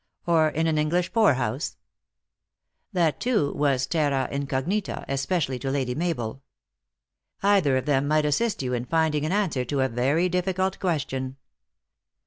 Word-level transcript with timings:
"Or 0.25 0.49
in 0.49 0.65
an 0.65 0.79
English 0.79 1.13
poor 1.13 1.33
house?" 1.35 1.77
Thatj 2.95 3.19
too, 3.19 3.53
was 3.53 3.85
terra 3.85 4.27
incognita, 4.31 5.05
especially 5.07 5.59
to 5.59 5.69
Lady 5.69 5.93
Mabel. 5.93 6.41
"Either 7.43 7.77
of 7.77 7.85
them 7.85 8.07
might 8.07 8.25
assist 8.25 8.63
you 8.63 8.73
in 8.73 8.85
finding 8.85 9.27
an 9.27 9.31
an 9.31 9.51
swer 9.51 9.67
to 9.67 9.81
a 9.81 9.87
very 9.89 10.27
difficult 10.27 10.79
question. 10.79 11.37